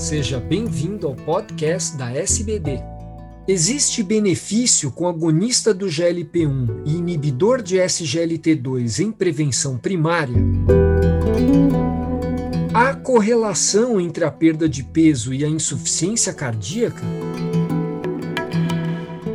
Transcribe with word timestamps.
Seja 0.00 0.40
bem-vindo 0.40 1.06
ao 1.06 1.14
podcast 1.14 1.94
da 1.94 2.10
SBD. 2.10 2.80
Existe 3.46 4.02
benefício 4.02 4.90
com 4.90 5.06
agonista 5.06 5.74
do 5.74 5.88
GLP-1 5.88 6.84
e 6.86 6.96
inibidor 6.96 7.60
de 7.60 7.76
SGLT2 7.76 9.00
em 9.04 9.12
prevenção 9.12 9.76
primária? 9.76 10.42
Há 12.72 12.94
correlação 12.94 14.00
entre 14.00 14.24
a 14.24 14.30
perda 14.30 14.66
de 14.66 14.82
peso 14.82 15.34
e 15.34 15.44
a 15.44 15.48
insuficiência 15.48 16.32
cardíaca? 16.32 17.02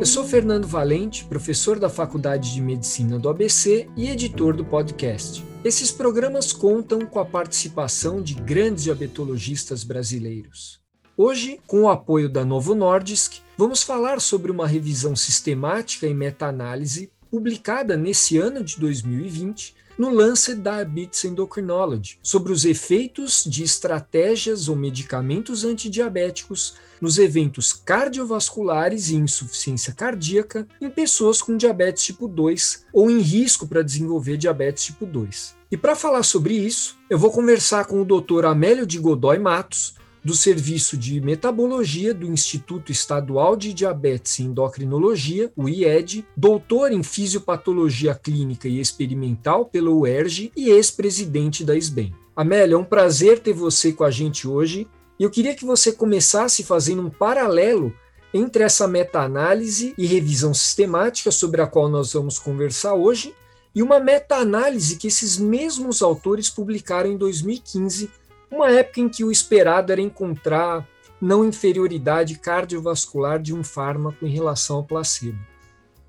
Eu 0.00 0.04
sou 0.04 0.24
Fernando 0.24 0.66
Valente, 0.66 1.24
professor 1.26 1.78
da 1.78 1.88
Faculdade 1.88 2.52
de 2.52 2.60
Medicina 2.60 3.20
do 3.20 3.28
ABC 3.28 3.86
e 3.96 4.08
editor 4.08 4.56
do 4.56 4.64
podcast. 4.64 5.44
Esses 5.66 5.90
programas 5.90 6.52
contam 6.52 7.00
com 7.00 7.18
a 7.18 7.24
participação 7.24 8.22
de 8.22 8.34
grandes 8.34 8.84
diabetologistas 8.84 9.82
brasileiros. 9.82 10.80
Hoje, 11.16 11.58
com 11.66 11.82
o 11.82 11.88
apoio 11.88 12.28
da 12.28 12.44
Novo 12.44 12.72
Nordisk, 12.72 13.40
vamos 13.58 13.82
falar 13.82 14.20
sobre 14.20 14.52
uma 14.52 14.68
revisão 14.68 15.16
sistemática 15.16 16.06
e 16.06 16.14
meta-análise 16.14 17.10
publicada 17.28 17.96
nesse 17.96 18.38
ano 18.38 18.62
de 18.62 18.78
2020 18.78 19.74
no 19.98 20.10
Lancet 20.10 20.60
Diabetes 20.60 21.24
Endocrinology, 21.24 22.18
sobre 22.22 22.52
os 22.52 22.64
efeitos 22.64 23.42
de 23.44 23.64
estratégias 23.64 24.68
ou 24.68 24.76
medicamentos 24.76 25.64
antidiabéticos 25.64 26.74
nos 27.00 27.18
eventos 27.18 27.72
cardiovasculares 27.72 29.08
e 29.08 29.16
insuficiência 29.16 29.92
cardíaca 29.92 30.66
em 30.80 30.90
pessoas 30.90 31.42
com 31.42 31.56
diabetes 31.56 32.04
tipo 32.04 32.28
2 32.28 32.86
ou 32.92 33.10
em 33.10 33.18
risco 33.18 33.66
para 33.66 33.82
desenvolver 33.82 34.36
diabetes 34.36 34.84
tipo 34.84 35.04
2. 35.04 35.55
E 35.70 35.76
para 35.76 35.96
falar 35.96 36.22
sobre 36.22 36.54
isso, 36.54 36.96
eu 37.10 37.18
vou 37.18 37.32
conversar 37.32 37.86
com 37.86 38.00
o 38.00 38.04
Dr. 38.04 38.44
Amélio 38.46 38.86
de 38.86 39.00
Godoy 39.00 39.38
Matos, 39.38 39.96
do 40.24 40.34
Serviço 40.34 40.96
de 40.96 41.20
Metabologia 41.20 42.14
do 42.14 42.26
Instituto 42.26 42.92
Estadual 42.92 43.56
de 43.56 43.72
Diabetes 43.72 44.38
e 44.38 44.42
Endocrinologia, 44.44 45.52
o 45.56 45.68
IED, 45.68 46.26
doutor 46.36 46.92
em 46.92 47.02
Fisiopatologia 47.02 48.14
Clínica 48.14 48.68
e 48.68 48.80
Experimental 48.80 49.66
pela 49.66 49.90
UERJ 49.90 50.52
e 50.56 50.70
ex-presidente 50.70 51.64
da 51.64 51.76
SBEM. 51.76 52.12
Amélia, 52.34 52.74
é 52.74 52.78
um 52.78 52.84
prazer 52.84 53.38
ter 53.40 53.52
você 53.52 53.92
com 53.92 54.04
a 54.04 54.10
gente 54.10 54.46
hoje 54.46 54.88
e 55.18 55.24
eu 55.24 55.30
queria 55.30 55.54
que 55.54 55.64
você 55.64 55.92
começasse 55.92 56.62
fazendo 56.62 57.02
um 57.02 57.10
paralelo 57.10 57.92
entre 58.34 58.62
essa 58.62 58.86
meta-análise 58.86 59.94
e 59.96 60.06
revisão 60.06 60.52
sistemática 60.52 61.30
sobre 61.30 61.60
a 61.60 61.66
qual 61.66 61.88
nós 61.88 62.12
vamos 62.12 62.38
conversar 62.38 62.94
hoje 62.94 63.34
e 63.76 63.82
uma 63.82 64.00
meta-análise 64.00 64.96
que 64.96 65.06
esses 65.06 65.36
mesmos 65.36 66.00
autores 66.00 66.48
publicaram 66.48 67.12
em 67.12 67.16
2015, 67.18 68.10
uma 68.50 68.70
época 68.70 69.02
em 69.02 69.08
que 69.10 69.22
o 69.22 69.30
esperado 69.30 69.92
era 69.92 70.00
encontrar 70.00 70.88
não 71.20 71.44
inferioridade 71.44 72.38
cardiovascular 72.38 73.38
de 73.38 73.52
um 73.54 73.62
fármaco 73.62 74.24
em 74.24 74.30
relação 74.30 74.76
ao 74.76 74.84
placebo. 74.84 75.38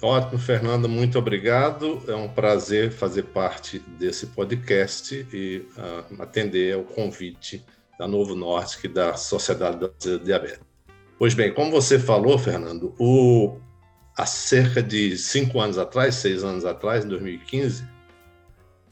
Ótimo, 0.02 0.40
Fernando, 0.40 0.88
muito 0.88 1.20
obrigado. 1.20 2.02
É 2.08 2.16
um 2.16 2.30
prazer 2.30 2.90
fazer 2.90 3.23
parte 3.23 3.80
desse 4.00 4.28
podcast 4.28 5.28
e 5.34 5.66
uh, 5.78 6.22
atender 6.22 6.73
ao 6.73 6.84
convite 6.84 7.66
da 8.00 8.08
Novo 8.08 8.34
Norte, 8.34 8.88
da 8.88 9.16
Sociedade 9.18 9.90
de 10.00 10.20
Diabetes. 10.20 10.62
Pois 11.20 11.34
bem, 11.34 11.54
como 11.54 11.72
você 11.72 12.00
falou, 12.00 12.38
Fernando, 12.38 12.94
o, 12.98 13.58
há 14.18 14.26
cerca 14.26 14.82
de 14.82 15.16
cinco 15.16 15.62
anos 15.62 15.78
atrás, 15.78 16.16
seis 16.16 16.44
anos 16.44 16.66
atrás, 16.66 17.06
em 17.06 17.08
2015, 17.08 17.88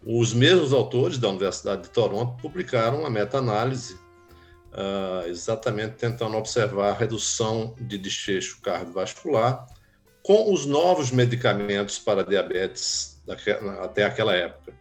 os 0.06 0.34
mesmos 0.34 0.72
autores 0.72 1.18
da 1.18 1.30
Universidade 1.30 1.84
de 1.84 1.90
Toronto 1.90 2.40
publicaram 2.40 3.00
uma 3.00 3.10
meta-análise 3.10 3.96
uh, 3.96 5.28
exatamente 5.28 5.96
tentando 5.96 6.38
observar 6.38 6.92
a 6.92 6.94
redução 6.94 7.76
de 7.82 7.98
desfecho 7.98 8.62
cardiovascular 8.62 9.66
com 10.22 10.54
os 10.54 10.68
novos 10.68 11.10
medicamentos 11.10 11.98
para 11.98 12.24
diabetes 12.24 13.20
até 13.82 14.04
aquela 14.04 14.36
época. 14.36 14.74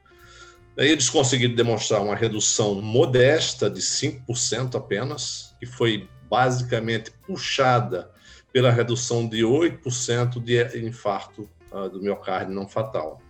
Daí 0.76 0.90
eles 0.90 1.08
conseguiram 1.08 1.54
demonstrar 1.54 2.02
uma 2.02 2.16
redução 2.16 2.74
modesta 2.82 3.70
de 3.70 3.80
5% 3.80 4.74
apenas, 4.74 5.54
que 5.58 5.64
foi 5.64 6.08
basicamente 6.28 7.12
puxada 7.26 8.10
pela 8.54 8.70
redução 8.70 9.28
de 9.28 9.42
8% 9.42 10.40
de 10.40 10.86
infarto 10.86 11.50
uh, 11.72 11.90
do 11.90 12.00
miocárdio 12.00 12.54
não 12.54 12.68
fatal. 12.68 13.20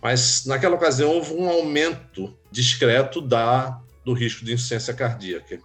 Mas 0.00 0.46
naquela 0.46 0.76
ocasião 0.76 1.10
houve 1.10 1.34
um 1.34 1.46
aumento 1.46 2.34
discreto 2.50 3.20
da, 3.20 3.78
do 4.02 4.14
risco 4.14 4.46
de 4.46 4.54
insuficiência 4.54 4.94
cardíaca, 4.94 5.60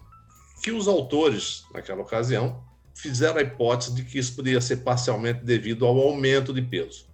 que 0.61 0.73
os 0.73 0.89
autores, 0.89 1.63
naquela 1.73 2.01
ocasião, 2.01 2.61
fizeram 2.93 3.37
a 3.37 3.41
hipótese 3.41 3.95
de 3.95 4.03
que 4.03 4.19
isso 4.19 4.35
poderia 4.35 4.59
ser 4.59 4.77
parcialmente 4.77 5.41
devido 5.41 5.85
ao 5.85 5.97
aumento 5.97 6.53
de 6.53 6.61
peso. 6.61 7.05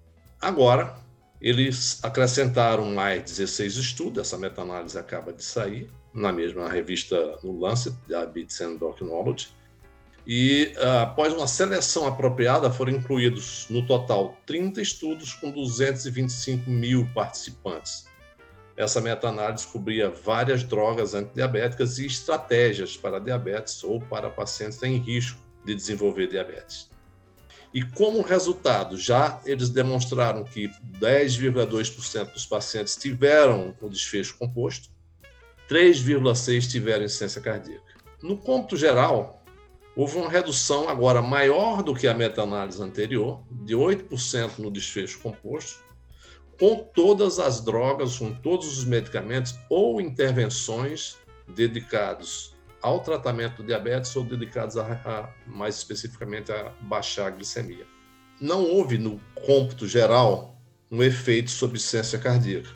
Agora, 0.41 0.97
eles 1.39 2.03
acrescentaram 2.03 2.85
mais 2.85 3.21
16 3.21 3.75
estudos, 3.75 4.19
essa 4.19 4.35
meta-análise 4.35 4.97
acaba 4.97 5.31
de 5.31 5.43
sair, 5.43 5.91
na 6.11 6.33
mesma 6.33 6.67
revista 6.67 7.37
no 7.43 7.59
Lancet, 7.59 7.95
Diabetes 8.07 8.59
Endocrinology, 8.61 9.49
e 10.29 10.73
ah, 10.77 11.03
após 11.03 11.33
uma 11.33 11.47
seleção 11.47 12.05
apropriada 12.05 12.69
foram 12.69 12.91
incluídos 12.91 13.65
no 13.69 13.87
total 13.87 14.37
30 14.45 14.81
estudos 14.81 15.33
com 15.33 15.49
225 15.49 16.69
mil 16.69 17.07
participantes. 17.15 18.05
Essa 18.75 18.99
meta-análise 18.99 19.65
cobria 19.65 20.09
várias 20.09 20.63
drogas 20.63 21.13
antidiabéticas 21.13 21.97
e 21.97 22.05
estratégias 22.05 22.97
para 22.97 23.19
diabetes 23.19 23.81
ou 23.85 24.01
para 24.01 24.29
pacientes 24.29 24.83
em 24.83 24.97
risco 24.97 25.39
de 25.65 25.73
desenvolver 25.73 26.27
diabetes. 26.27 26.89
E 27.73 27.81
como 27.81 28.21
resultado, 28.21 28.97
já 28.97 29.39
eles 29.45 29.69
demonstraram 29.69 30.43
que 30.43 30.69
10,2% 30.99 32.33
dos 32.33 32.45
pacientes 32.45 32.97
tiveram 32.97 33.73
o 33.81 33.89
desfecho 33.89 34.37
composto, 34.37 34.89
3,6% 35.69 36.69
tiveram 36.69 37.05
insuficiência 37.05 37.41
cardíaca. 37.41 37.95
No 38.21 38.37
cômputo 38.37 38.75
geral, 38.75 39.37
houve 39.97 40.15
uma 40.19 40.29
redução 40.29 40.87
agora 40.87 41.23
maior 41.23 41.81
do 41.81 41.95
que 41.95 42.07
a 42.07 42.13
meta-análise 42.13 42.79
anterior, 42.79 43.41
de 43.49 43.73
8% 43.73 44.59
no 44.59 44.69
desfecho 44.69 45.19
composto, 45.19 45.79
com 46.59 46.75
todas 46.93 47.39
as 47.39 47.61
drogas, 47.61 48.19
com 48.19 48.31
todos 48.31 48.77
os 48.77 48.85
medicamentos 48.85 49.57
ou 49.67 49.99
intervenções 49.99 51.17
dedicados 51.47 52.55
ao 52.79 52.99
tratamento 52.99 53.57
do 53.57 53.63
diabetes 53.63 54.15
ou 54.15 54.23
dedicados 54.23 54.77
a, 54.77 54.83
a, 55.03 55.29
mais 55.47 55.77
especificamente 55.77 56.51
a 56.51 56.71
baixar 56.81 57.27
a 57.27 57.31
glicemia. 57.31 57.87
Não 58.39 58.63
houve 58.63 58.99
no 58.99 59.19
cômputo 59.47 59.87
geral 59.87 60.61
um 60.91 61.01
efeito 61.01 61.49
sobre 61.49 61.79
ciência 61.79 62.19
cardíaca. 62.19 62.69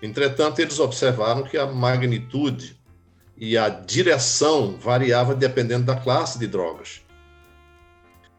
Entretanto, 0.00 0.60
eles 0.60 0.78
observaram 0.78 1.42
que 1.42 1.58
a 1.58 1.66
magnitude 1.66 2.80
e 3.36 3.58
a 3.58 3.68
direção 3.68 4.76
variava 4.78 5.34
dependendo 5.34 5.84
da 5.84 5.96
classe 5.96 6.38
de 6.38 6.46
drogas. 6.46 7.02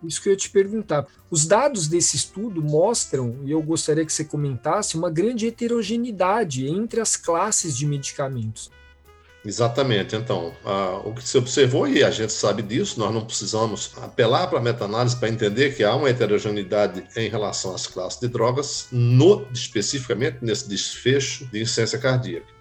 Isso 0.03 0.22
que 0.22 0.29
eu 0.29 0.33
ia 0.33 0.38
te 0.38 0.50
perguntar. 0.50 1.07
Os 1.31 1.47
dados 1.47 1.88
desse 1.88 2.16
estudo 2.16 2.61
mostram, 2.61 3.39
e 3.44 3.51
eu 3.51 3.61
gostaria 3.61 4.06
que 4.06 4.13
você 4.13 4.23
comentasse, 4.23 4.95
uma 4.95 5.09
grande 5.09 5.47
heterogeneidade 5.47 6.67
entre 6.67 7.00
as 7.00 7.16
classes 7.16 7.75
de 7.75 7.88
medicamentos. 7.88 8.69
Exatamente. 9.44 10.16
Então, 10.16 10.53
o 11.03 11.13
que 11.13 11.27
se 11.27 11.38
observou, 11.38 11.88
e 11.88 12.03
a 12.03 12.12
gente 12.12 12.33
sabe 12.33 12.62
disso, 12.62 13.00
nós 13.00 13.13
não 13.13 13.25
precisamos 13.25 13.91
apelar 13.97 14.47
para 14.47 14.59
a 14.59 14.62
meta-análise 14.62 15.16
para 15.16 15.29
entender 15.29 15.75
que 15.75 15.83
há 15.83 15.95
uma 15.95 16.09
heterogeneidade 16.09 17.03
em 17.16 17.29
relação 17.29 17.73
às 17.73 17.88
classes 17.88 18.19
de 18.19 18.27
drogas, 18.27 18.88
no, 18.91 19.47
especificamente 19.53 20.38
nesse 20.41 20.69
desfecho 20.69 21.45
de 21.45 21.62
insuficiência 21.62 21.97
cardíaca. 22.00 22.54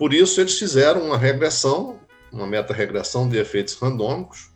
Por 0.00 0.14
isso, 0.14 0.40
eles 0.40 0.58
fizeram 0.58 1.02
uma 1.02 1.18
regressão, 1.18 2.00
uma 2.32 2.46
meta-regressão 2.46 3.28
de 3.28 3.36
efeitos 3.36 3.74
randômicos, 3.74 4.48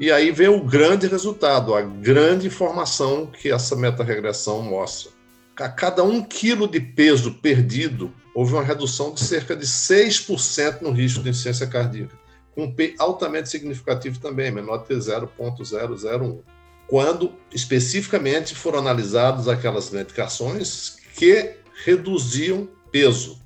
e 0.00 0.10
aí 0.10 0.32
vem 0.32 0.48
o 0.48 0.64
grande 0.64 1.06
resultado, 1.06 1.72
a 1.72 1.82
grande 1.82 2.48
informação 2.48 3.26
que 3.26 3.48
essa 3.48 3.76
meta-regressão 3.76 4.60
mostra. 4.62 5.12
A 5.56 5.68
cada 5.68 6.02
um 6.02 6.20
quilo 6.20 6.66
de 6.66 6.80
peso 6.80 7.34
perdido 7.34 8.12
houve 8.34 8.54
uma 8.54 8.62
redução 8.64 9.14
de 9.14 9.20
cerca 9.20 9.54
de 9.54 9.64
6% 9.64 10.82
no 10.82 10.90
risco 10.90 11.22
de 11.22 11.30
insuficiência 11.30 11.68
cardíaca, 11.68 12.18
com 12.52 12.64
um 12.64 12.74
P 12.74 12.96
altamente 12.98 13.48
significativo 13.48 14.18
também, 14.18 14.50
menor 14.50 14.78
que 14.78 14.92
0,001. 14.92 16.42
Quando 16.88 17.32
especificamente 17.54 18.52
foram 18.52 18.80
analisadas 18.80 19.46
aquelas 19.46 19.90
medicações 19.90 20.96
que 21.14 21.54
reduziam 21.84 22.68
peso, 22.90 23.45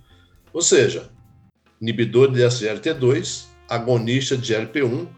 ou 0.53 0.63
seja, 0.63 1.11
inibidor 1.81 2.33
de 2.33 2.41
SGLT2, 2.41 3.45
agonista 3.69 4.37
de 4.37 4.53
GLP-1 4.53 5.09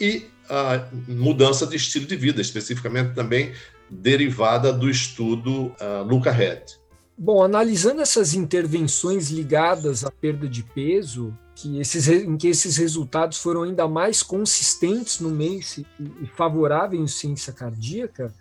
e 0.00 0.24
a 0.48 0.88
mudança 1.08 1.66
de 1.66 1.76
estilo 1.76 2.06
de 2.06 2.16
vida, 2.16 2.40
especificamente 2.40 3.14
também 3.14 3.52
derivada 3.88 4.72
do 4.72 4.90
estudo 4.90 5.66
uh, 5.66 6.02
Luca 6.04 6.30
Head. 6.30 6.80
Bom, 7.16 7.42
analisando 7.42 8.00
essas 8.00 8.34
intervenções 8.34 9.30
ligadas 9.30 10.04
à 10.04 10.10
perda 10.10 10.48
de 10.48 10.62
peso, 10.62 11.36
que 11.54 11.78
esses, 11.78 12.08
em 12.08 12.36
que 12.36 12.48
esses 12.48 12.78
resultados 12.78 13.38
foram 13.38 13.62
ainda 13.62 13.86
mais 13.86 14.22
consistentes 14.22 15.20
no 15.20 15.28
mês 15.28 15.78
e 15.78 16.26
favoráveis 16.34 17.02
em 17.02 17.06
ciência 17.06 17.52
cardíaca, 17.52 18.32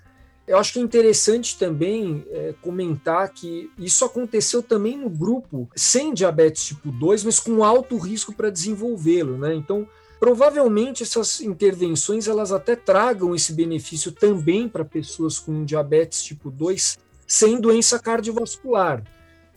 eu 0.49 0.57
acho 0.57 0.73
que 0.73 0.79
é 0.79 0.81
interessante 0.81 1.59
também 1.59 2.25
é, 2.31 2.55
comentar 2.59 3.29
que 3.29 3.69
isso 3.77 4.03
aconteceu 4.03 4.63
também 4.63 4.97
no 4.97 5.07
grupo 5.07 5.69
sem 5.75 6.11
diabetes 6.11 6.65
tipo 6.65 6.91
2, 6.91 7.23
mas 7.23 7.39
com 7.39 7.63
alto 7.63 7.95
risco 7.99 8.33
para 8.33 8.49
desenvolvê-lo, 8.49 9.37
né? 9.37 9.53
Então, 9.53 9.87
provavelmente 10.19 11.03
essas 11.03 11.39
intervenções 11.39 12.27
elas 12.27 12.51
até 12.51 12.75
tragam 12.75 13.35
esse 13.35 13.53
benefício 13.53 14.11
também 14.11 14.67
para 14.67 14.83
pessoas 14.83 15.37
com 15.37 15.63
diabetes 15.63 16.23
tipo 16.23 16.49
2 16.49 16.97
sem 17.27 17.61
doença 17.61 17.99
cardiovascular. 17.99 19.03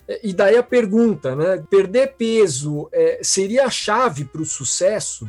É, 0.06 0.20
e 0.22 0.34
daí 0.34 0.58
a 0.58 0.62
pergunta, 0.62 1.34
né? 1.34 1.64
Perder 1.70 2.16
peso 2.18 2.90
é, 2.92 3.20
seria 3.22 3.64
a 3.64 3.70
chave 3.70 4.26
para 4.26 4.42
o 4.42 4.44
sucesso? 4.44 5.26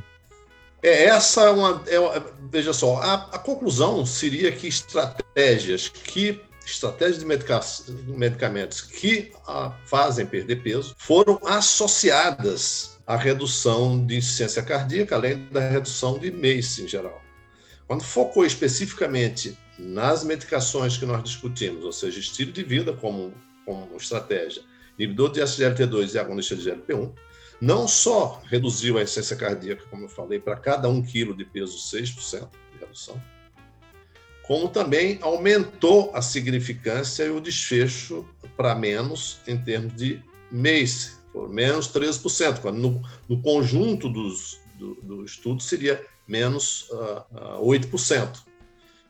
É, 0.83 1.05
essa 1.05 1.43
é 1.43 1.49
uma. 1.49 1.81
É, 1.87 2.21
veja 2.51 2.73
só, 2.73 2.97
a, 2.97 3.13
a, 3.13 3.39
conclusão 3.39 4.05
seria 4.05 4.51
que 4.51 4.67
estratégias 4.67 5.87
que. 5.87 6.41
Estratégias 6.65 7.19
de 7.19 7.25
medica, 7.25 7.59
medicamentos 8.07 8.81
que 8.81 9.33
a, 9.47 9.77
fazem 9.85 10.25
perder 10.25 10.61
peso 10.61 10.95
foram 10.97 11.39
associadas 11.45 12.97
à 13.05 13.17
redução 13.17 14.05
de 14.05 14.17
insuficiência 14.17 14.63
cardíaca, 14.63 15.15
além 15.15 15.45
da 15.51 15.59
redução 15.59 16.17
de 16.17 16.31
MACE 16.31 16.83
em 16.83 16.87
geral. 16.87 17.21
Quando 17.85 18.03
focou 18.03 18.45
especificamente 18.45 19.57
nas 19.77 20.23
medicações 20.23 20.97
que 20.97 21.05
nós 21.05 21.21
discutimos, 21.23 21.83
ou 21.83 21.91
seja, 21.91 22.19
estilo 22.19 22.53
de 22.53 22.63
vida 22.63 22.93
como, 22.93 23.33
como 23.65 23.97
estratégia, 23.97 24.61
inibidor 24.97 25.31
de 25.31 25.41
SGLT2 25.41 26.13
e 26.13 26.19
agonista 26.19 26.55
de 26.55 26.69
GLP-1, 26.69 27.11
não 27.63 27.87
só 27.87 28.41
reduziu 28.51 28.97
a 28.97 29.03
insuficiência 29.03 29.37
cardíaca, 29.37 29.85
como 29.89 30.03
eu 30.03 30.09
falei, 30.09 30.37
para 30.37 30.57
cada 30.57 30.89
um 30.89 31.01
quilo 31.01 31.33
de 31.33 31.45
peso 31.45 31.77
6% 31.77 32.49
de 32.73 32.77
redução, 32.77 33.21
como 34.45 34.67
também 34.67 35.17
aumentou 35.21 36.11
a 36.13 36.21
significância 36.21 37.23
e 37.23 37.29
o 37.29 37.39
desfecho 37.39 38.27
para 38.57 38.75
menos 38.75 39.39
em 39.47 39.57
termos 39.57 39.95
de 39.95 40.21
MACE, 40.51 41.13
por 41.31 41.47
menos 41.47 41.87
13%, 41.87 42.59
quando 42.59 42.79
no, 42.79 43.01
no 43.29 43.41
conjunto 43.41 44.09
dos, 44.09 44.59
do, 44.77 44.95
do, 44.95 45.23
estudo 45.23 45.63
seria 45.63 46.05
menos 46.27 46.89
uh, 46.89 47.61
uh, 47.61 47.65
8%. 47.65 48.39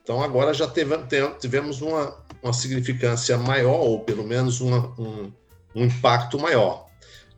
Então, 0.03 0.21
agora 0.21 0.53
já 0.53 0.67
teve, 0.67 0.95
tivemos 1.39 1.81
uma, 1.81 2.23
uma 2.43 2.53
significância 2.53 3.35
maior, 3.35 3.79
ou 3.79 4.01
pelo 4.01 4.23
menos 4.23 4.61
uma, 4.61 4.93
um, 5.01 5.31
um 5.73 5.85
impacto 5.85 6.37
maior. 6.37 6.92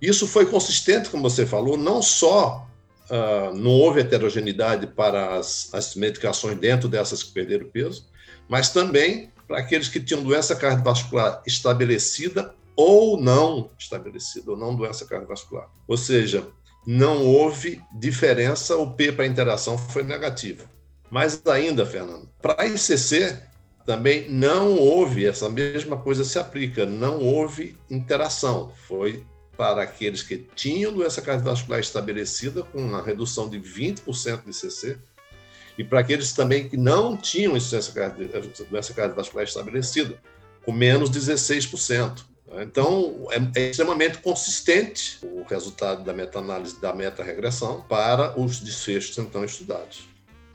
Isso 0.06 0.28
foi 0.28 0.46
consistente, 0.46 1.10
como 1.10 1.28
você 1.28 1.46
falou, 1.46 1.76
não 1.76 2.02
só 2.02 2.68
uh, 3.10 3.56
não 3.56 3.72
houve 3.72 4.02
heterogeneidade 4.02 4.88
para 4.88 5.36
as, 5.36 5.74
as 5.74 5.96
medicações 5.96 6.58
dentro 6.58 6.88
dessas 6.88 7.24
que 7.24 7.34
perderam 7.34 7.68
peso, 7.70 8.08
mas 8.48 8.70
também 8.70 9.32
para 9.48 9.60
aqueles 9.60 9.90
que 9.90 10.00
tinham 10.00 10.24
doença 10.24 10.56
cardiovascular 10.56 11.42
estabelecida 11.46 12.54
ou 12.76 13.20
não 13.20 13.72
estabelecida, 13.80 14.52
ou 14.52 14.58
não 14.58 14.76
doença 14.76 15.06
cardiovascular. 15.06 15.70
Ou 15.88 15.98
seja, 15.98 16.48
não 16.86 17.26
houve 17.26 17.82
diferença, 18.00 18.76
o 18.78 18.92
P 18.92 19.12
para 19.12 19.26
interação 19.26 19.78
foi 19.78 20.04
negativo. 20.04 20.68
Mais 21.10 21.42
ainda, 21.48 21.86
Fernando, 21.86 22.30
para 22.42 22.68
ICC 22.68 23.38
também 23.86 24.30
não 24.30 24.78
houve, 24.78 25.26
essa 25.26 25.48
mesma 25.48 25.96
coisa 25.96 26.24
se 26.24 26.38
aplica, 26.40 26.86
não 26.86 27.20
houve 27.22 27.78
interação, 27.90 28.72
foi 28.88 29.24
para 29.58 29.82
aqueles 29.82 30.22
que 30.22 30.46
tinham 30.56 30.94
doença 30.94 31.22
cardiovascular 31.22 31.80
estabelecida, 31.80 32.64
com 32.64 32.80
uma 32.80 33.02
redução 33.02 33.50
de 33.50 33.60
20% 33.60 34.44
de 34.44 34.50
ICC, 34.50 34.98
e 35.78 35.84
para 35.84 36.00
aqueles 36.00 36.34
também 36.34 36.70
que 36.70 36.78
não 36.78 37.18
tinham 37.18 37.54
doença 37.54 38.94
cardiovascular 38.94 39.46
estabelecida, 39.46 40.18
com 40.64 40.72
menos 40.72 41.10
16%. 41.10 42.24
Então, 42.62 43.28
é, 43.32 43.60
é 43.60 43.70
extremamente 43.70 44.20
consistente 44.20 45.20
o 45.24 45.44
resultado 45.44 46.04
da 46.04 46.14
meta-análise 46.14 46.80
da 46.80 46.94
meta-regressão 46.94 47.82
para 47.82 48.40
os 48.40 48.60
desfechos 48.60 49.18
então 49.18 49.44
estudados. 49.44 50.08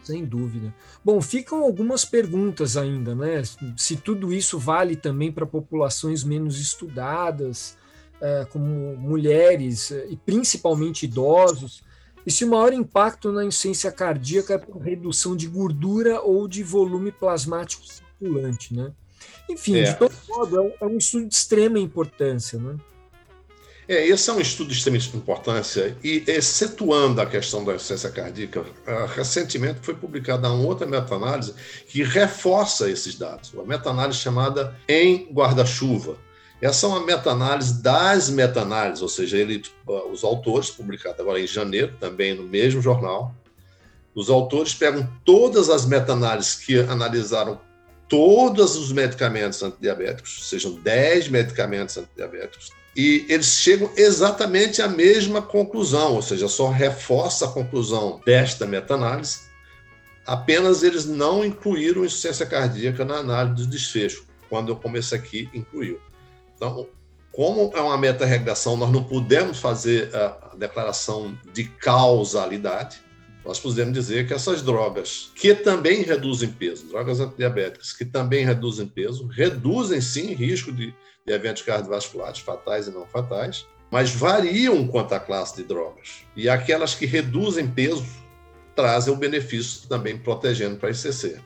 Sem 0.03 0.25
dúvida. 0.25 0.75
Bom, 1.05 1.20
ficam 1.20 1.62
algumas 1.62 2.05
perguntas 2.05 2.76
ainda, 2.76 3.14
né? 3.14 3.43
Se 3.76 3.96
tudo 3.96 4.32
isso 4.32 4.58
vale 4.58 4.96
também 4.96 5.31
para 5.31 5.44
populações 5.44 6.25
menos 6.25 6.58
estudadas, 6.58 7.76
é, 8.20 8.46
como 8.50 8.96
mulheres 8.96 9.90
é, 9.90 10.06
e 10.08 10.17
principalmente 10.17 11.05
idosos, 11.05 11.82
e 12.26 12.31
se 12.31 12.44
o 12.44 12.49
maior 12.49 12.72
impacto 12.72 13.32
na 13.32 13.44
insuficiência 13.44 13.90
cardíaca 13.90 14.55
é 14.55 14.58
por 14.58 14.78
redução 14.78 15.34
de 15.34 15.46
gordura 15.46 16.20
ou 16.20 16.46
de 16.46 16.62
volume 16.62 17.11
plasmático 17.11 17.82
circulante, 17.87 18.75
né? 18.75 18.93
Enfim, 19.49 19.78
é. 19.78 19.84
de 19.84 19.96
todo 19.96 20.12
modo, 20.28 20.72
é 20.81 20.87
um 20.87 20.99
estudo 20.99 21.26
de 21.26 21.34
extrema 21.34 21.78
importância, 21.78 22.58
né? 22.58 22.76
É, 23.88 24.06
esse 24.06 24.31
é 24.31 24.32
um 24.32 24.40
estudo 24.40 24.69
de 24.69 24.76
extrema 24.76 24.99
importância 24.99 25.96
e, 26.05 26.22
excetuando 26.28 27.20
a 27.20 27.26
questão 27.26 27.64
da 27.64 27.75
insuficiência 27.75 28.11
cardíaca, 28.11 28.64
ah, 28.87 29.06
recentemente 29.06 29.81
foi 29.82 29.94
publicada 29.94 30.49
uma 30.49 30.64
outra 30.64 30.87
meta-análise 30.87 31.55
que 31.88 32.05
reforça 32.05 32.88
esses 32.88 33.17
dados, 33.17 33.52
uma 33.52 33.64
meta-análise 33.64 34.20
chamada 34.20 34.76
Em 34.88 35.28
Guarda-Chuva, 35.32 36.17
essa 36.60 36.86
é 36.86 36.88
uma 36.88 37.04
meta-análise 37.04 37.82
das 37.82 38.28
meta-análises, 38.28 39.02
ou 39.02 39.08
seja, 39.08 39.38
ele, 39.38 39.62
os 40.12 40.22
autores, 40.22 40.70
publicado 40.70 41.22
agora 41.22 41.40
em 41.40 41.46
janeiro, 41.46 41.96
também 41.98 42.34
no 42.34 42.42
mesmo 42.42 42.82
jornal, 42.82 43.34
os 44.14 44.28
autores 44.28 44.74
pegam 44.74 45.08
todas 45.24 45.70
as 45.70 45.86
meta-análises 45.86 46.56
que 46.56 46.78
analisaram 46.80 47.60
todos 48.08 48.76
os 48.76 48.92
medicamentos 48.92 49.62
antidiabéticos, 49.62 50.48
sejam 50.48 50.72
10 50.74 51.28
medicamentos 51.28 51.96
antidiabéticos, 51.96 52.72
e 52.94 53.24
eles 53.28 53.46
chegam 53.46 53.90
exatamente 53.96 54.82
à 54.82 54.88
mesma 54.88 55.40
conclusão, 55.40 56.14
ou 56.14 56.22
seja, 56.22 56.48
só 56.48 56.68
reforça 56.68 57.44
a 57.46 57.52
conclusão 57.52 58.20
desta 58.26 58.66
meta-análise, 58.66 59.42
apenas 60.26 60.82
eles 60.82 61.06
não 61.06 61.44
incluíram 61.44 62.04
insuficiência 62.04 62.44
cardíaca 62.44 63.04
na 63.04 63.16
análise 63.16 63.64
do 63.64 63.66
desfecho, 63.66 64.26
quando 64.48 64.70
eu 64.70 64.76
comecei 64.76 65.16
aqui, 65.16 65.48
incluiu. 65.54 66.00
Então, 66.60 66.86
como 67.32 67.72
é 67.74 67.80
uma 67.80 67.96
meta-regressão, 67.96 68.76
nós 68.76 68.92
não 68.92 69.02
podemos 69.02 69.58
fazer 69.58 70.14
a 70.14 70.54
declaração 70.58 71.34
de 71.54 71.64
causalidade, 71.64 72.98
nós 73.42 73.58
podemos 73.58 73.94
dizer 73.94 74.26
que 74.26 74.34
essas 74.34 74.60
drogas, 74.60 75.32
que 75.34 75.55
também 75.55 76.02
reduzem 76.02 76.50
peso, 76.50 76.86
drogas 76.88 77.19
antidiabéticas, 77.19 77.94
que 77.94 78.05
também 78.05 78.44
reduzem 78.44 78.86
peso, 78.86 79.26
reduzem 79.29 80.02
sim 80.02 80.34
risco 80.34 80.70
de, 80.70 80.94
de 81.26 81.32
eventos 81.32 81.62
cardiovasculares 81.62 82.40
fatais 82.40 82.88
e 82.88 82.90
não 82.90 83.06
fatais, 83.06 83.67
mas 83.90 84.10
variam 84.10 84.86
quanto 84.86 85.14
à 85.14 85.19
classe 85.19 85.56
de 85.56 85.62
drogas. 85.62 86.26
E 86.36 86.46
aquelas 86.46 86.94
que 86.94 87.06
reduzem 87.06 87.67
peso 87.67 88.05
trazem 88.76 89.14
o 89.14 89.17
benefício 89.17 89.88
também 89.88 90.19
protegendo 90.19 90.76
para 90.76 90.90
a 90.90 90.93
ICC. 90.93 91.40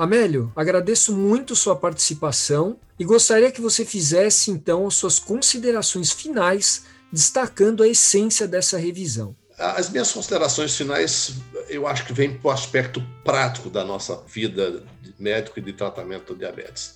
Amélio, 0.00 0.50
agradeço 0.56 1.14
muito 1.14 1.54
sua 1.54 1.76
participação 1.76 2.78
e 2.98 3.04
gostaria 3.04 3.52
que 3.52 3.60
você 3.60 3.84
fizesse 3.84 4.50
então 4.50 4.86
as 4.86 4.94
suas 4.94 5.18
considerações 5.18 6.10
finais, 6.10 6.84
destacando 7.12 7.82
a 7.82 7.86
essência 7.86 8.48
dessa 8.48 8.78
revisão. 8.78 9.36
As 9.58 9.90
minhas 9.90 10.10
considerações 10.10 10.74
finais, 10.74 11.34
eu 11.68 11.86
acho 11.86 12.06
que 12.06 12.14
vêm 12.14 12.34
para 12.34 12.48
o 12.48 12.50
aspecto 12.50 13.06
prático 13.22 13.68
da 13.68 13.84
nossa 13.84 14.16
vida 14.26 14.82
de 15.02 15.12
médico 15.18 15.58
e 15.58 15.62
de 15.62 15.74
tratamento 15.74 16.32
do 16.32 16.38
diabetes. 16.38 16.94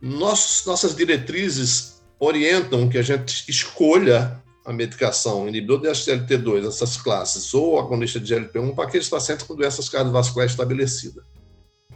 Nossas, 0.00 0.94
diretrizes 0.94 2.00
orientam 2.16 2.88
que 2.88 2.96
a 2.96 3.02
gente 3.02 3.50
escolha 3.50 4.40
a 4.64 4.72
medicação 4.72 5.48
inibidor 5.48 5.80
de 5.80 5.88
SGLT2, 5.88 6.68
essas 6.68 6.96
classes, 6.96 7.52
ou 7.52 7.76
agonista 7.76 8.20
de 8.20 8.32
GLP-1 8.32 8.72
para 8.72 8.84
aqueles 8.84 9.08
pacientes 9.08 9.44
com 9.44 9.56
doenças 9.56 9.88
cardiovasculares 9.88 10.52
estabelecidas. 10.52 11.24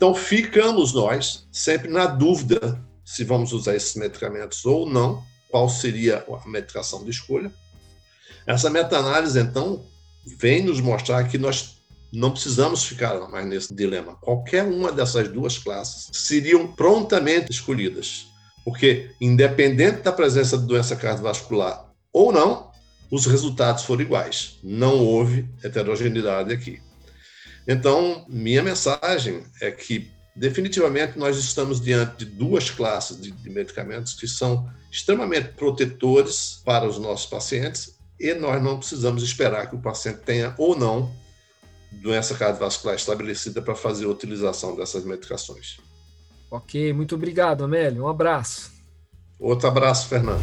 Então, 0.01 0.15
ficamos 0.15 0.95
nós 0.95 1.47
sempre 1.53 1.91
na 1.91 2.07
dúvida 2.07 2.83
se 3.05 3.23
vamos 3.23 3.53
usar 3.53 3.77
esses 3.77 3.95
medicamentos 3.97 4.65
ou 4.65 4.89
não, 4.89 5.23
qual 5.51 5.69
seria 5.69 6.25
a 6.27 6.49
medicação 6.49 7.05
de 7.05 7.11
escolha. 7.11 7.53
Essa 8.47 8.71
meta-análise, 8.71 9.39
então, 9.39 9.85
vem 10.39 10.63
nos 10.63 10.81
mostrar 10.81 11.25
que 11.25 11.37
nós 11.37 11.77
não 12.11 12.31
precisamos 12.31 12.83
ficar 12.83 13.21
mais 13.29 13.47
nesse 13.47 13.75
dilema. 13.75 14.17
Qualquer 14.23 14.65
uma 14.65 14.91
dessas 14.91 15.29
duas 15.29 15.59
classes 15.59 16.09
seriam 16.15 16.67
prontamente 16.67 17.53
escolhidas, 17.53 18.25
porque, 18.65 19.11
independente 19.21 20.01
da 20.01 20.13
presença 20.13 20.57
de 20.57 20.65
doença 20.65 20.97
cardiovascular 20.97 21.93
ou 22.11 22.33
não, 22.33 22.71
os 23.11 23.27
resultados 23.27 23.85
foram 23.85 24.01
iguais. 24.01 24.61
Não 24.65 24.99
houve 25.05 25.47
heterogeneidade 25.63 26.55
aqui. 26.55 26.81
Então, 27.73 28.27
minha 28.29 28.65
mensagem 28.65 29.45
é 29.61 29.71
que 29.71 30.11
definitivamente 30.35 31.17
nós 31.17 31.37
estamos 31.39 31.81
diante 31.81 32.25
de 32.25 32.33
duas 32.33 32.69
classes 32.69 33.21
de, 33.21 33.31
de, 33.31 33.49
medicamentos 33.49 34.13
que 34.15 34.27
são 34.27 34.69
extremamente 34.91 35.51
protetores 35.51 36.61
para 36.65 36.85
os 36.85 36.99
nossos 36.99 37.27
pacientes 37.27 37.97
e 38.19 38.35
nós 38.35 38.61
não 38.61 38.77
precisamos 38.77 39.23
esperar 39.23 39.71
que 39.71 39.77
o 39.77 39.81
paciente 39.81 40.19
tenha 40.23 40.53
ou 40.59 40.77
não 40.77 41.15
doença 41.93 42.35
cardiovascular 42.35 42.97
estabelecida 42.97 43.63
para 43.63 43.77
fazer 43.77 44.07
a 44.07 44.09
utilização 44.09 44.75
dessas 44.75 45.05
medicações. 45.05 45.79
Ok, 46.51 46.93
muito 46.93 47.15
obrigado, 47.15 47.63
Amélio. 47.63 48.03
Um 48.03 48.09
abraço. 48.09 48.73
Outro 49.39 49.69
abraço, 49.69 50.09
Fernando. 50.09 50.43